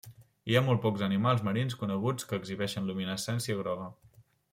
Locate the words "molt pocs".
0.67-1.03